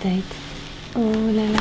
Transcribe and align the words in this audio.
tête. 0.00 0.36
Oh 0.94 1.12
là 1.32 1.46
là. 1.46 1.60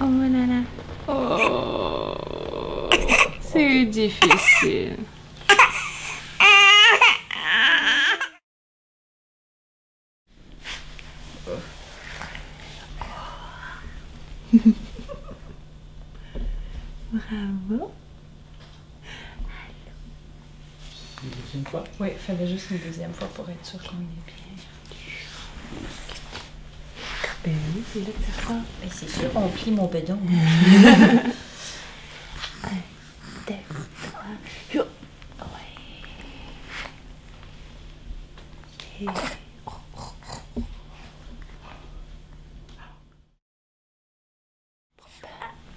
Oh 0.00 0.04
là 0.04 0.46
là. 0.46 0.62
Oh. 1.08 2.88
C'est 3.40 3.86
difficile. 3.86 4.96
Bravo. 17.12 17.92
Une 21.22 21.30
deuxième 21.30 21.66
fois? 21.66 21.84
Oui, 22.00 22.08
il 22.12 22.18
fallait 22.18 22.46
juste 22.46 22.70
une 22.70 22.78
deuxième 22.78 23.12
fois 23.12 23.28
pour 23.28 23.48
être 23.48 23.64
sûr 23.64 23.82
qu'on 23.82 23.96
est 23.96 24.24
bien. 24.26 24.34
Ben 27.46 27.54
oui, 27.76 27.82
c'est 27.92 28.00
là 28.00 28.06
que 28.06 28.24
ça 28.24 28.32
sort. 28.42 28.56
Ben, 28.80 28.90
c'est 28.92 29.08
sûr, 29.08 29.30
on 29.36 29.48
plie 29.48 29.70
mon 29.70 29.86
bedon. 29.86 30.18
Deux, 33.46 33.54
trois, 34.02 34.24
yo. 34.74 34.82
Ouais. 39.00 39.06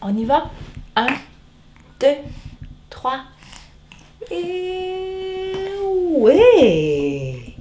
On 0.02 0.18
y 0.18 0.26
va? 0.26 0.50
Un, 0.96 1.08
deux, 2.00 2.18
trois. 2.90 3.26
Et 4.32 5.68
oui! 5.84 7.56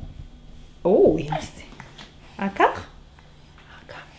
Oh, 0.82 1.16
il 1.18 1.30
reste. 1.30 1.64
Encore, 2.38 2.74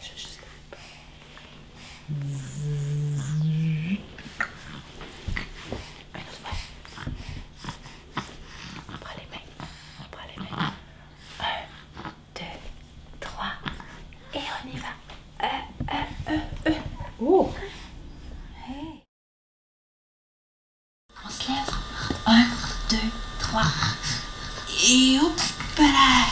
je 0.01 0.09
juste. 0.15 0.39
Un 0.41 0.77
autre 0.77 0.77
fois. 0.77 1.98
On 2.11 2.15
prend 8.97 9.15
les 9.15 9.27
mains. 9.29 9.45
On 9.99 10.05
prend 10.09 10.25
les 10.35 10.41
mains. 10.41 10.73
Un, 11.39 11.59
deux, 12.33 12.57
trois. 13.19 13.53
Et 14.33 14.39
on 14.39 14.67
y 14.67 14.77
va. 14.77 14.91
Un, 15.39 15.61
un, 15.87 16.07
un, 16.33 16.41
un. 16.71 16.77
Oh! 17.21 17.53
On 21.23 21.29
se 21.29 21.47
lève. 21.47 21.71
Un, 22.25 22.45
deux, 22.89 23.09
trois. 23.39 23.71
Et 24.83 25.19
hop 25.21 25.39
là! 25.77 26.28